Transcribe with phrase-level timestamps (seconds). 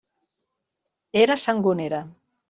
[1.23, 2.01] Era Sangonera.